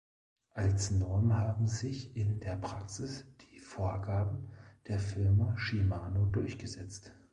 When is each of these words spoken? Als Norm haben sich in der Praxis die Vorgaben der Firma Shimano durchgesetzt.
Als 0.55 0.89
Norm 0.89 1.31
haben 1.31 1.67
sich 1.67 2.15
in 2.17 2.39
der 2.39 2.55
Praxis 2.55 3.23
die 3.51 3.59
Vorgaben 3.59 4.49
der 4.87 4.97
Firma 4.97 5.55
Shimano 5.59 6.25
durchgesetzt. 6.25 7.11